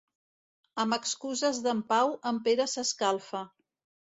[0.83, 3.45] Amb excuses d'en Pau, en Pere s'escalfa.